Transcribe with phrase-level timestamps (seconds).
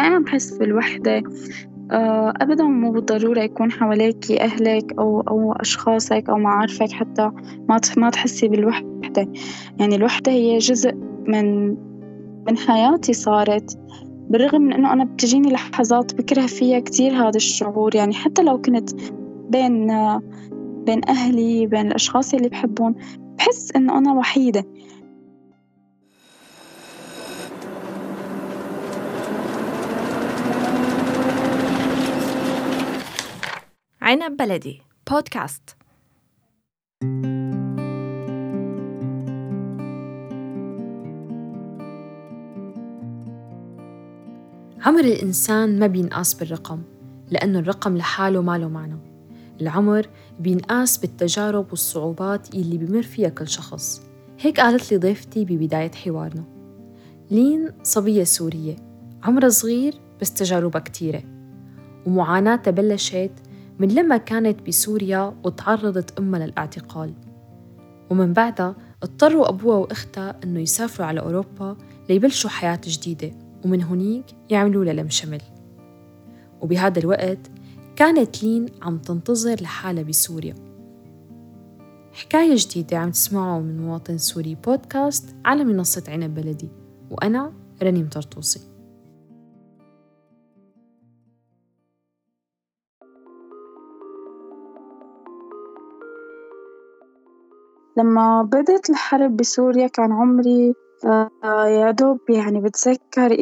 [0.00, 1.22] دائما بحس بالوحدة
[1.90, 7.30] آه، أبدا مو بالضرورة يكون حواليك أهلك أو أو أشخاصك أو معارفك حتى
[7.68, 9.28] ما ما تحسي بالوحدة.
[9.80, 10.94] يعني الوحدة هي جزء
[11.26, 11.68] من
[12.48, 13.78] من حياتي صارت
[14.30, 17.96] بالرغم من إنه أنا بتجيني لحظات بكره فيها كتير هذا الشعور.
[17.96, 18.90] يعني حتى لو كنت
[19.50, 19.86] بين
[20.86, 22.94] بين أهلي بين الأشخاص اللي بحبهم
[23.38, 24.64] بحس إنه أنا وحيدة.
[34.10, 34.82] عنب بلدي.
[35.10, 35.76] بودكاست.
[44.86, 46.82] عمر الإنسان ما بينقاس بالرقم
[47.30, 48.98] لأنه الرقم لحاله ما له معنى.
[49.60, 50.06] العمر
[50.40, 54.02] بينقاس بالتجارب والصعوبات اللي بمر فيها كل شخص.
[54.40, 56.44] هيك قالت لي ضيفتي ببداية حوارنا.
[57.30, 58.76] لين صبية سورية.
[59.22, 61.22] عمرها صغير بس تجاربها كتيرة.
[62.06, 63.49] ومعاناتها بلشت
[63.80, 67.12] من لما كانت بسوريا وتعرضت أمها للاعتقال.
[68.10, 71.76] ومن بعدها اضطروا أبوها وأختها أنه يسافروا على أوروبا
[72.08, 73.30] ليبلشوا حياة جديدة
[73.64, 75.40] ومن هنيك يعملوا للم شمل
[76.60, 77.38] وبهذا الوقت
[77.96, 80.54] كانت لين عم تنتظر لحالها بسوريا.
[82.12, 86.68] حكاية جديدة عم تسمعوا من مواطن سوري بودكاست على منصة عنب بلدي
[87.10, 88.60] وأنا رنيم طرطوسي.
[97.96, 100.74] لما بدأت الحرب بسوريا كان عمري
[101.04, 103.36] آه، يا دوب يعني بتذكر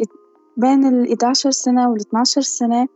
[0.57, 2.87] بين الإحدى عشر سنة والإثنى عشر سنة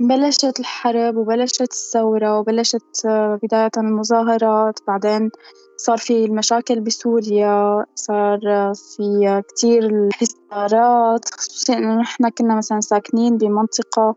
[0.00, 4.80] بلشت الحرب وبلشت الثورة وبلشت آه، بداية المظاهرات.
[4.86, 5.30] بعدين
[5.76, 8.40] صار في المشاكل بسوريا صار
[8.74, 14.16] في كتير الحصارات خصوصي إنه نحنا كنا مثلا ساكنين بمنطقة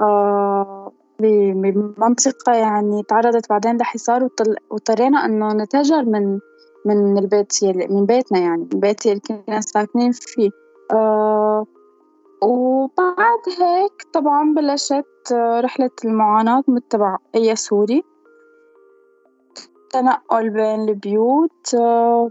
[0.00, 4.28] آه، بمنطقة يعني تعرضت بعدين لحصار
[4.70, 6.38] واضطرينا إنه نتهجر من
[6.86, 10.50] من البيت يلي من بيتنا يعني من البيت اللي كنا ساكنين فيه.
[10.92, 11.66] آه
[12.42, 18.02] وبعد هيك طبعا بلشت رحلة المعاناة تبع أي سوري.
[19.90, 22.30] تنقل بين البيوت آه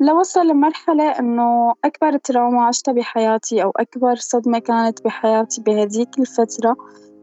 [0.00, 6.76] لوصل لمرحلة إنه أكبر تراوما عشتها بحياتي أو أكبر صدمة كانت بحياتي بهديك الفترة.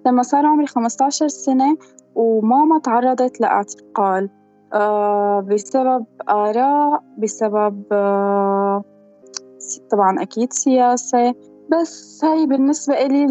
[0.05, 1.77] لما صار عمري خمسة عشر سنة
[2.15, 4.29] وماما تعرضت لأعتقال
[4.73, 8.83] آه بسبب آراء بسبب آه
[9.91, 11.35] طبعا أكيد سياسة.
[11.71, 13.25] بس هاي بالنسبة إلي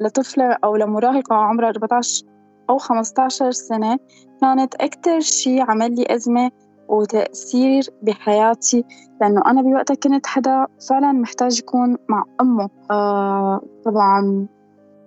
[0.00, 2.26] لطفلة أو لمراهقة عمرها 14
[2.70, 3.98] أو 15 سنة
[4.40, 6.50] كانت أكتر شي عمل لي أزمة
[6.88, 8.84] وتأثير بحياتي.
[9.20, 14.46] لأنه أنا بوقتها كنت حدا فعلا محتاج يكون مع أمه آه طبعا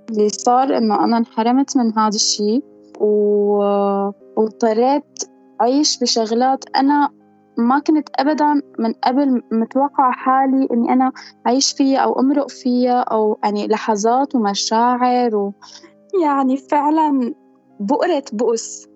[0.10, 2.62] اللي صار إنه أنا انحرمت من هذا الشي
[4.38, 5.24] واضطريت
[5.62, 7.10] أعيش بشغلات أنا
[7.58, 11.12] ما كنت أبدا من قبل متوقعة حالي إني أنا
[11.48, 15.54] أعيش فيها أو أمرق فيها أو يعني لحظات ومشاعر و
[16.24, 17.34] يعني فعلا
[17.80, 18.88] بؤرة بؤس.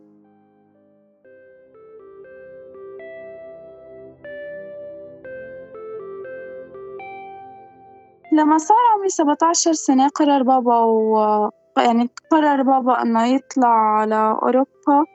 [8.33, 14.37] لما صار عمري سبعة عشر سنة قرر بابا و يعني قرر بابا إنه يطلع على
[14.43, 15.05] أوروبا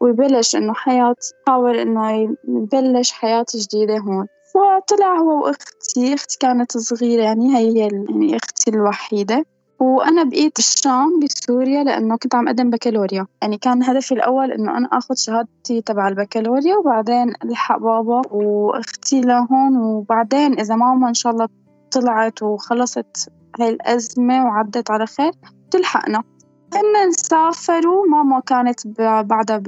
[0.00, 4.26] ويبلش إنه حياة يحاول إنه يبلش حياة جديدة هون.
[4.54, 9.44] فطلع هو وأختي أختي كانت صغيرة يعني هي يعني أختي الوحيدة.
[9.80, 13.26] وأنا بقيت بالشام بسوريا لأنه كنت عم أقدم بكالوريا.
[13.42, 19.76] يعني كان هدفي الأول إنه أنا آخذ شهادتي تبع البكالوريا وبعدين ألحق بابا وأختي لهون
[19.76, 21.48] وبعدين إذا ماما إن شاء الله
[21.90, 25.32] طلعت وخلصت هاي الأزمة وعدت على خير
[25.70, 26.22] تلحقنا
[26.74, 28.86] هن سافروا ماما كانت
[29.26, 29.58] بعدها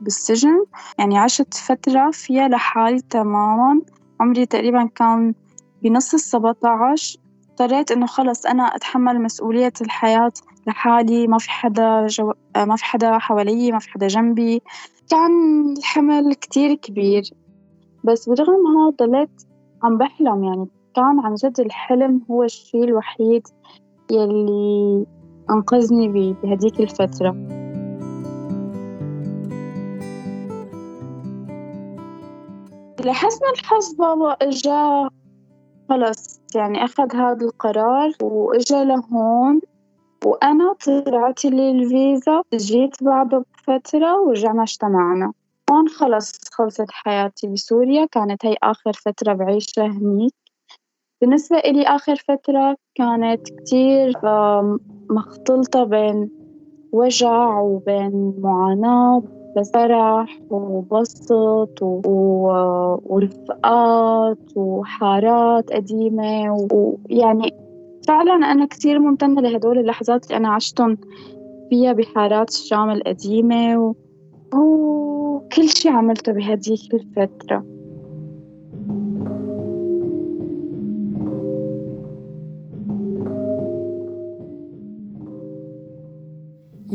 [0.00, 0.64] بالسجن.
[0.98, 3.80] يعني عشت فترة فيها لحالي تماما.
[4.20, 5.34] عمري تقريبا كان
[5.82, 7.18] بنص السبعة عشر
[7.50, 10.32] اضطريت إنه خلص أنا أتحمل مسؤولية الحياة
[10.66, 11.26] لحالي.
[11.26, 12.32] ما في حدا جو...
[12.56, 14.62] ما في حدا حوالي ما في حدا جنبي.
[15.10, 15.32] كان
[15.78, 17.22] الحمل كتير كبير.
[18.04, 19.42] بس برغم هذا ضليت
[19.82, 20.66] عم بحلم يعني.
[20.98, 23.42] كان عن جد الحلم هو الشي الوحيد
[24.10, 25.06] يلي
[25.50, 27.30] أنقذني بهديك الفترة.
[33.04, 35.10] لحسن الحظ بابا إجا
[35.88, 39.60] خلص يعني أخذ هذا القرار وإجا لهون
[40.24, 45.32] وأنا طلعت لي الفيزا جيت بعده بفترة ورجعنا اجتمعنا.
[45.70, 50.47] هون خلص خلصت حياتي بسوريا كانت هي آخر فترة بعيشها هنيك.
[51.20, 54.12] بالنسبة إلي آخر فترة كانت كتير
[55.10, 56.30] مختلطة بين
[56.92, 59.22] وجع وبين معاناة
[59.56, 61.82] بس فرح وبسط
[63.10, 67.54] ورفقات وحارات قديمة ويعني
[68.08, 70.98] فعلا أنا كتير ممتنة لهدول اللحظات اللي أنا عشتهم
[71.70, 73.94] فيها بحارات الشام القديمة
[74.54, 77.77] وكل شي عملته بهديك الفترة.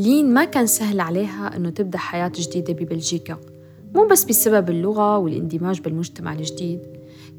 [0.04, 3.38] لين ما كان سهل عليها إنه تبدأ حياة جديدة ببلجيكا.
[3.96, 6.80] مو بس بسبب اللغة والاندماج بالمجتمع الجديد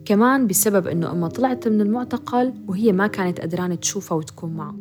[0.05, 4.75] كمان بسبب إنه أما طلعت من المعتقل وهي ما كانت قدرانة تشوفها وتكون معه.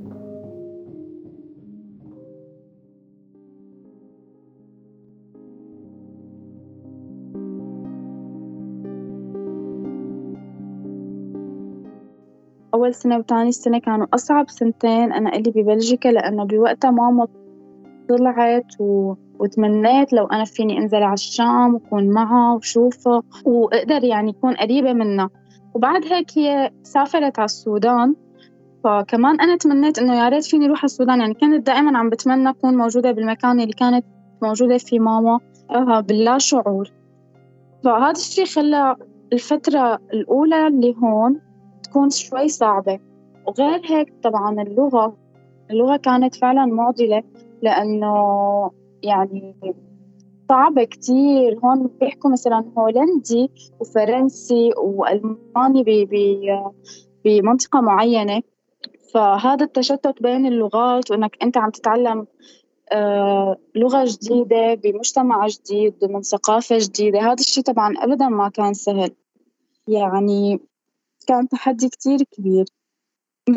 [12.74, 17.27] أول سنة وتاني سنة كانوا أصعب سنتين أنا إلي ببلجيكا لأنه بوقتها ماما
[18.09, 19.13] طلعت و...
[19.39, 25.29] وتمنيت لو أنا فيني أنزل على الشام وكون معها وشوفها وأقدر يعني أكون قريبة منها.
[25.73, 28.15] وبعد هيك هي سافرت على السودان.
[28.83, 31.19] فكمان أنا تمنيت إنه يا ريت فيني أروح على السودان.
[31.19, 34.06] يعني كنت دائما عم بتمنى أكون موجودة بالمكان اللي كانت
[34.41, 35.39] موجودة فيه ماما.
[36.07, 36.91] باللا شعور.
[37.83, 38.95] فهذا الشيء خلى
[39.33, 41.39] الفترة الأولى اللي هون
[41.83, 42.99] تكون شوي صعبة.
[43.47, 45.17] وغير هيك طبعا اللغة
[45.71, 47.23] اللغة كانت فعلا معضلة.
[47.63, 48.71] لأنه
[49.04, 49.56] يعني
[50.50, 51.60] صعبة كتير.
[51.63, 55.83] هون بيحكوا مثلا هولندي وفرنسي وألماني
[57.25, 58.42] بمنطقة معينة.
[59.13, 62.27] فهذا التشتت بين اللغات وإنك أنت عم تتعلم
[62.92, 69.12] آه، لغة جديدة بمجتمع جديد ضمن ثقافة جديدة هذا الشيء طبعا أبدا ما كان سهل.
[69.88, 70.59] يعني
[71.27, 72.66] كان تحدي كتير كبير.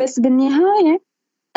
[0.01, 1.06] بس بالنهاية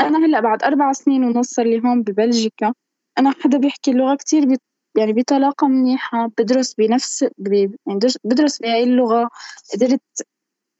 [0.00, 2.74] أنا هلأ بعد أربع سنين ونص اللي هون ببلجيكا
[3.18, 4.56] أنا حدا بيحكي اللغة كتير بي
[4.98, 9.28] يعني بطلاقة منيحة بدرس بنفس يعني بدرس بهاي اللغة
[9.74, 10.00] قدرت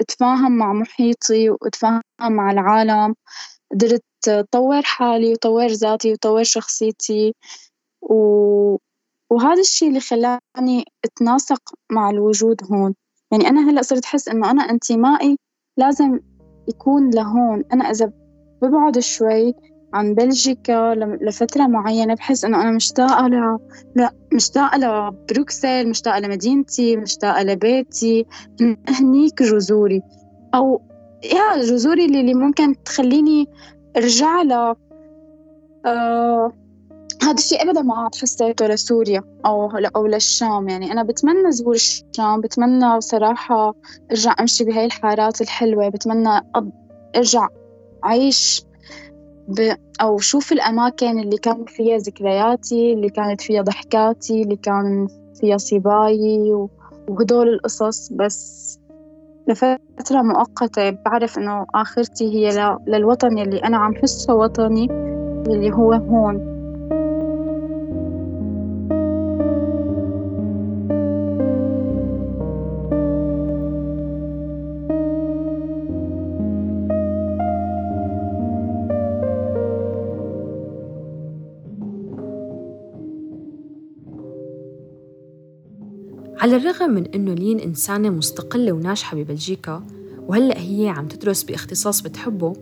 [0.00, 3.14] أتفاهم مع محيطي وأتفاهم مع العالم
[3.72, 4.02] قدرت
[4.50, 7.34] طور حالي وطور ذاتي وطور شخصيتي
[8.02, 8.76] و...
[9.31, 11.62] وهذا الشيء اللي خلاني أتناسق
[11.93, 12.94] مع الوجود هون.
[13.32, 15.38] يعني أنا هلأ صرت أحس إنه أنا إنتمائي
[15.76, 16.20] لازم
[16.69, 18.12] يكون لهون أنا إذا
[18.62, 19.54] ببعد شوي
[19.94, 23.58] عن بلجيكا لفترة معينة بحس إنه أنا مشتاقة ل...
[23.96, 28.26] لا مشتاقة لبروكسل مشتاقة لمدينتي مشتاقة لبيتي.
[28.88, 30.02] هنيك جذوري.
[30.54, 30.82] أو
[31.24, 33.46] يا جذوري اللي, اللي ممكن تخليني
[33.96, 34.52] أرجع ل
[35.86, 36.52] آه
[37.22, 40.68] هذا الشيء أبدا ما عاد حسيته لسوريا أو أو للشام.
[40.68, 43.74] يعني أنا بتمنى زور الشام بتمنى صراحة
[44.10, 46.40] أرجع أمشي بهاي الحارات الحلوة بتمنى
[47.16, 47.48] أرجع
[48.05, 48.64] أعيش
[49.49, 49.73] ب...
[50.00, 55.08] أو شوف الأماكن اللي كان فيها ذكرياتي اللي كانت فيها ضحكاتي اللي كان
[55.41, 56.70] فيها صبايي و...
[57.08, 58.12] وهدول القصص.
[58.12, 58.79] بس
[59.49, 62.79] لفترة مؤقتة بعرف إنه آخرتي هي ل...
[62.91, 64.85] للوطن اللي أنا عم حسه وطني
[65.47, 66.50] اللي هو هون.
[86.40, 89.87] على الرغم من إنه لين إنسانة مستقلة وناجحة ببلجيكا
[90.18, 92.52] وهلأ هي عم تدرس باختصاص بتحبه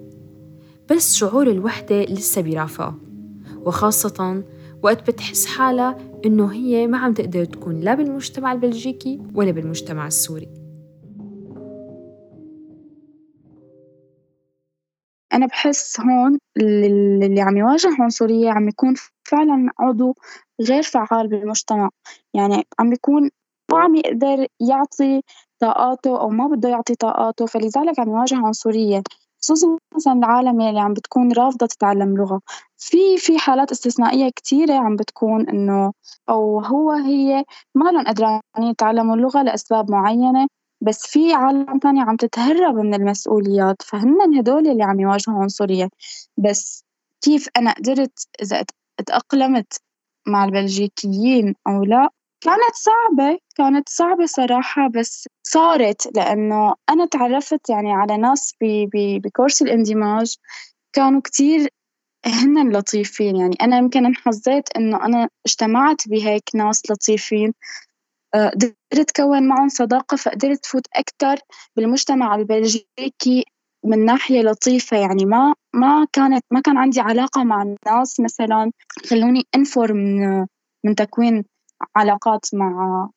[0.90, 2.94] بس شعور الوحدة لسه بيرافقها
[3.56, 4.42] وخاصة
[4.82, 10.49] وقت بتحس حالها إنه هي ما عم تقدر تكون لا بالمجتمع البلجيكي ولا بالمجتمع السوري.
[15.32, 18.94] أنا بحس هون اللي عم يواجه عنصرية عم يكون
[19.25, 20.14] فعلا عضو
[20.68, 21.90] غير فعال بالمجتمع.
[22.35, 23.30] يعني عم يكون
[23.72, 25.22] ما عم يقدر يعطي
[25.60, 29.02] طاقاته أو ما بده يعطي طاقاته فلذلك عم يواجه عنصرية
[29.42, 32.40] خصوصا مثلا العالم اللي عم بتكون رافضة تتعلم لغة.
[32.76, 35.92] في في حالات استثنائية كتيرة عم بتكون إنه
[36.28, 37.44] أو هو هي
[37.75, 40.46] ما لهم قدرانين يتعلموا اللغة لأسباب معينة
[40.80, 43.82] بس في عالم تانية عم تتهرب من المسؤوليات.
[43.82, 45.88] فهن هدول اللي عم يواجهوا عنصرية.
[46.37, 46.84] بس
[47.25, 48.64] كيف أنا قدرت إذا
[49.06, 49.72] تأقلمت
[50.28, 52.08] مع البلجيكيين أو لا؟
[52.40, 58.54] كانت صعبة كانت صعبة صراحة بس صارت لأنه أنا تعرفت يعني على ناس
[58.94, 60.37] ب course الاندماج
[60.92, 61.68] كانوا كتير
[62.26, 63.37] هن لطيفين.
[63.37, 67.54] يعني أنا يمكن انحظيت إنه أنا اجتمعت بهيك ناس لطيفين
[68.35, 71.37] آه، قدرت كون معهم صداقة فقدرت فوت أكتر
[71.76, 73.45] بالمجتمع البلجيكي
[73.85, 74.97] من ناحية لطيفة.
[74.97, 78.73] يعني ما ما كانت ما كان عندي علاقة مع الناس مثلا
[79.11, 80.47] خلوني أنفر من
[80.85, 81.45] من تكوين
[81.97, 83.08] علاقات مع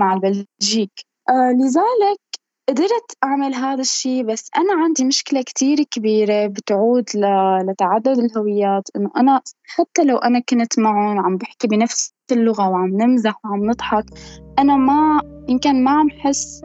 [0.00, 0.92] مع البلجيك
[1.28, 2.32] آه لذلك
[2.68, 7.04] قدرت أعمل هذا الشي بس أنا عندي مشكلة كتير كبيرة بتعود
[7.68, 8.88] لتعدد الهويات.
[8.96, 14.04] إنه أنا حتى لو أنا كنت معهم عم بحكي بنفس اللغة وعم نمزح وعم نضحك
[14.58, 16.62] أنا ما يمكن ما عم حس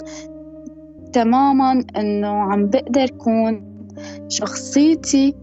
[1.13, 3.77] تماما إنه عم بقدر كون
[4.27, 5.36] شخصيتي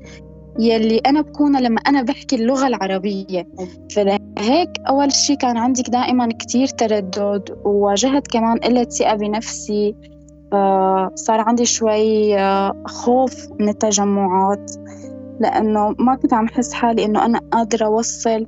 [0.58, 3.49] يلي أنا بكونها لما أنا بحكي اللغة العربية.
[3.94, 9.94] فلهيك أول شي كان عندي دائما كتير تردد وواجهت كمان قلة ثقة بنفسي.
[11.14, 14.70] صار عندي شوي آه، خوف من التجمعات
[15.40, 18.46] لأنه ما كنت عم حس حالي إنه أنا قادرة أوصل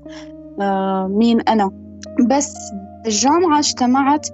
[0.60, 1.70] آه، مين أنا.
[2.30, 2.54] بس
[3.04, 4.26] بالجامعة اجتمعت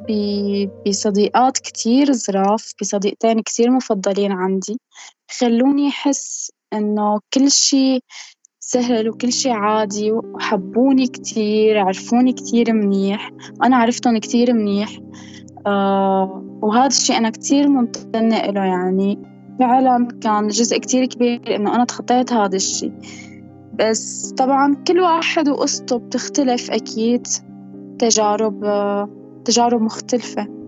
[0.86, 4.80] بصديقات كتير ظراف بصديقتين كتير مفضلين عندي.
[5.40, 8.00] خلوني أحس إنه كل شي
[8.60, 14.98] سهل وكل شي عادي وحبوني كتير عرفوني كتير منيح وأنا عرفتهم كتير منيح.
[15.66, 19.22] آه وهذا الشي أنا كتير ممتنة إله يعني.
[19.58, 22.92] فعلا كان جزء كتير كبير إنه أنا تخطيت هذا الشي.
[23.74, 27.26] بس طبعا كل واحد وقصته بتختلف أكيد.
[27.98, 29.08] تجارب آه
[29.44, 30.61] تجارب مختلفة.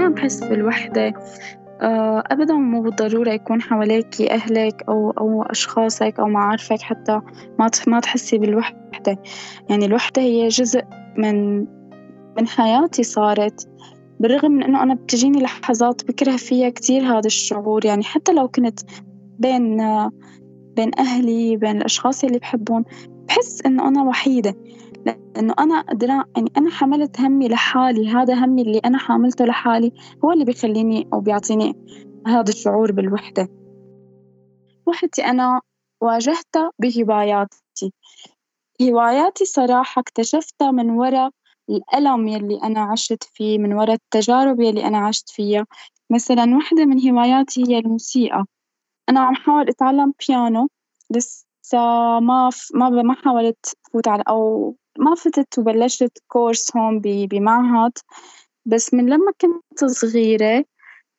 [0.00, 1.12] دائما بحس بالوحدة
[1.82, 7.20] آه، أبدا مو بالضرورة يكون حواليكي أهلك أو أو أشخاصك أو معارفك حتى
[7.58, 9.18] ما ما تحسي بالوحدة.
[9.70, 10.82] يعني الوحدة هي جزء
[11.18, 11.58] من
[12.38, 13.68] من حياتي صارت
[14.20, 17.86] بالرغم من إنه أنا بتجيني لحظات بكره فيها كتير هذا الشعور.
[17.86, 18.80] يعني حتى لو كنت
[19.38, 19.76] بين
[20.76, 22.84] بين أهلي بين الأشخاص اللي بحبهم
[23.28, 24.54] بحس إنه أنا وحيدة.
[25.06, 29.92] لأنه أنا قدرا يعني أنا حملت همي لحالي هذا همي اللي أنا حاملته لحالي
[30.24, 31.74] هو اللي بيخليني أو بيعطيني
[32.26, 33.48] هذا الشعور بالوحدة.
[34.86, 35.60] وحدتي أنا
[36.00, 37.92] واجهتها بهواياتي.
[38.82, 41.30] هواياتي صراحة اكتشفتها من وراء
[41.70, 45.66] الألم يلي أنا عشت فيه من وراء التجارب يلي أنا عشت فيها.
[46.10, 48.44] مثلا وحدة من هواياتي هي الموسيقى.
[49.08, 50.68] أنا عم حاول أتعلم بيانو
[51.10, 57.92] لسه ما ما ما حاولت فوت على أو ما فتت وبلشت course هون بمعهد.
[58.66, 60.64] بس من لما كنت صغيرة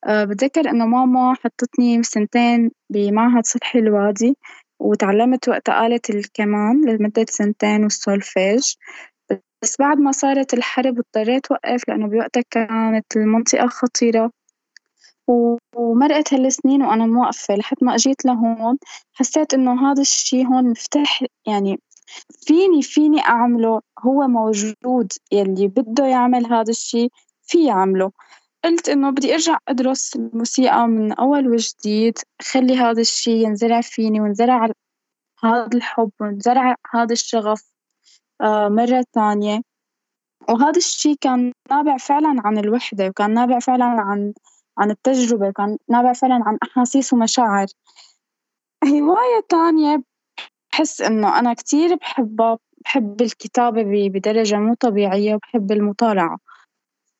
[0.07, 4.37] أه بتذكر إنه ماما حطتني سنتين بمعهد صلحي الوادي
[4.79, 8.73] وتعلمت وقتها آلة الكمان لمدة سنتين والسولفيج
[9.63, 14.31] بس بعد ما صارت الحرب اضطريت وقف لأنه بوقتها كانت المنطقة خطيرة.
[15.75, 18.77] ومرقت هالسنين وأنا موقفة لحد ما أجيت لهون
[19.13, 21.79] حسيت إنه هذا الشي هون مفتاح يعني
[22.47, 27.09] فيني فيني أعمله هو موجود يلي بده يعمل هذا الشي
[27.43, 28.11] في يعمله.
[28.63, 34.69] قلت إنه بدي أرجع أدرس الموسيقى من أول وجديد خلي هذا الشي ينزرع فيني وينزرع
[35.43, 37.63] هذا الحب وينزرع هذا الشغف
[38.41, 39.61] آه مرة ثانية
[40.49, 44.33] وهذا الشي كان نابع فعلا عن الوحدة وكان نابع فعلا عن
[44.77, 47.67] عن التجربة وكان نابع فعلا عن أحاسيس ومشاعر.
[48.85, 50.03] هواية تانية
[50.71, 56.37] بحس إنه أنا كتير بحبها بحب الكتابة بدرجة مو طبيعية وبحب المطالعة.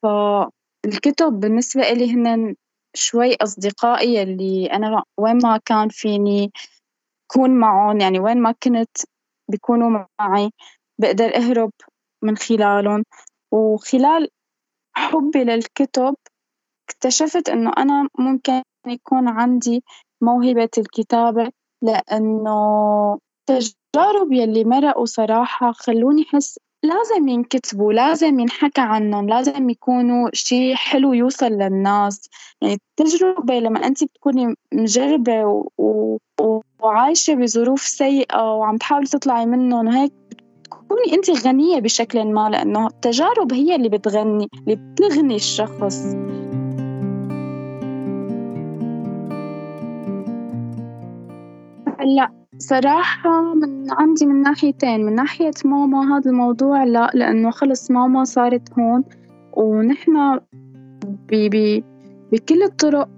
[0.03, 2.55] فالكتب بالنسبة إلي هن
[2.93, 6.51] شوي أصدقائي اللي أنا وين ما كان فيني
[7.27, 8.97] كون معهم يعني وين ما كنت
[9.49, 10.51] بيكونوا معي
[10.99, 11.71] بقدر أهرب
[12.23, 13.03] من خلالهم.
[13.51, 14.29] وخلال
[14.95, 16.15] حبي للكتب
[16.91, 19.83] اكتشفت إنه أنا ممكن يكون عندي
[20.21, 21.49] موهبة الكتابة
[21.81, 23.19] لأنه
[23.49, 31.13] التجارب يلي مرقوا صراحة خلوني أحس لازم ينكتبوا لازم ينحكى عنهم لازم يكونوا شي حلو
[31.13, 32.29] يوصل للناس.
[32.61, 35.67] يعني التجربة لما أنت بتكوني مجربة و...
[35.77, 36.61] و...
[36.79, 40.13] وعايشة بظروف سيئة وعم تحاولي تطلعي منهم وهيك
[40.91, 46.05] بتكوني أنت غنية بشكل ما لأنه التجارب هي اللي بتغني اللي بتغني الشخص.
[52.01, 58.23] هلا صراحة من عندي من ناحيتين من ناحية ماما هذا الموضوع لا لأنه خلص ماما
[58.23, 59.03] صارت هون
[59.53, 60.41] ونحنا
[62.31, 63.09] بكل الطرق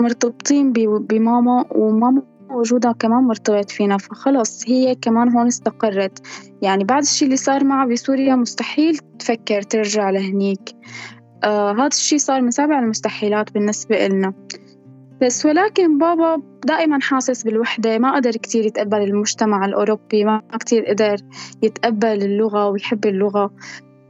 [0.00, 6.26] مرتبطين بماما وماما وجودها كمان مرتبط فينا فخلص هي كمان هون استقرت.
[6.62, 10.76] يعني بعد الشي اللي صار معها بسوريا مستحيل تفكر ترجع لهنيك.
[11.44, 14.32] آه هذا الشي صار من سابع المستحيلات بالنسبة إلنا.
[15.24, 21.16] بس ولكن بابا دائما حاسس بالوحدة ما قدر كتير يتقبل المجتمع الأوروبي ما كتير قدر
[21.62, 23.50] يتقبل اللغة ويحب اللغة.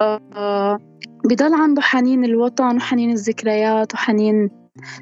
[0.01, 0.79] آه
[1.25, 4.51] بضل عنده حنين الوطن وحنين الذكريات وحنين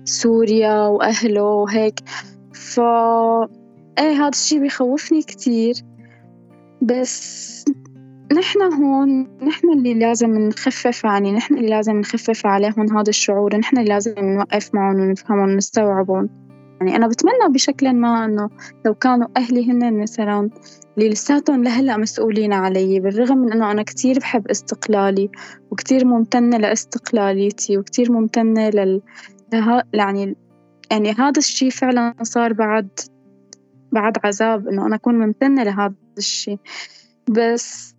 [0.05, 2.01] سوريا وأهله وهيك.
[2.55, 2.81] ف
[3.99, 5.75] إيه هذا الشي بيخوفني كتير.
[6.83, 7.65] بس
[8.33, 13.79] نحن هون نحن اللي لازم نخفف يعني نحن اللي لازم نخفف عليهم هذا الشعور نحن
[13.79, 16.29] اللي لازم نوقف معهم ونفهمهم ونستوعبهم
[16.81, 18.51] يعني أنا بتمنى بشكل ما إنه
[18.87, 20.51] لو كانوا أهلي هن مثلا
[20.99, 25.31] اللي لساتهم لهلأ مسؤولين علي بالرغم من إنه أنا كتير بحب استقلالي
[25.71, 29.03] وكتير ممتنة لإستقلاليتي وكتير ممتنة لل
[29.53, 30.37] لها يعني
[30.91, 32.89] يعني هذا الشي فعلا صار بعد
[33.93, 36.59] بعد عذاب إنه أنا أكون ممتنة لهذا الشي.
[37.29, 37.92] بس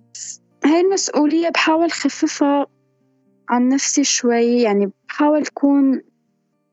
[0.66, 2.66] هاي المسؤولية بحاول خففها
[3.50, 6.02] عن نفسي شوي يعني بحاول أكون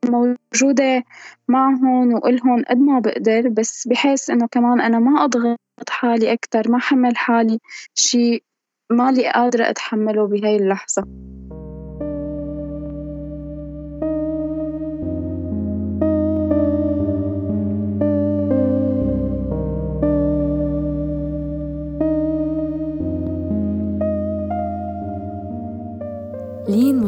[0.05, 1.03] موجودة
[1.47, 6.79] معهم وإلهم قد ما بقدر بس بحيث إنه كمان أنا ما أضغط حالي أكتر ما
[6.79, 7.59] حمل حالي
[7.95, 8.43] شي
[8.91, 11.30] مالي قادرة أتحمله بهاي اللحظة.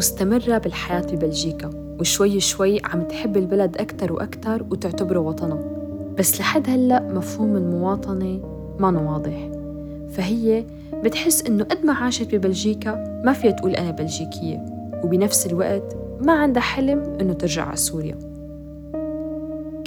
[0.04, 1.70] مستمرة بالحياة ببلجيكا
[2.00, 5.64] وشوي شوي عم تحب البلد أكتر وأكتر وتعتبره وطنها
[6.18, 8.40] بس لحد هلأ مفهوم المواطنة
[8.80, 9.50] ما واضح.
[10.10, 10.66] فهي
[11.04, 14.66] بتحس إنه قد ما عاشت ببلجيكا ما فيها تقول أنا بلجيكية
[15.04, 18.16] وبنفس الوقت ما عندها حلم إنه ترجع على سوريا.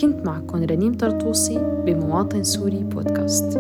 [0.01, 3.59] كنت معكم رنيم طرطوسي بمواطن سوري بودكاست.